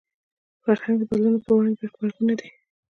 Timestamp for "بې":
1.79-1.87